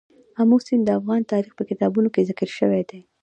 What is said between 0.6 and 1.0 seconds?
سیند د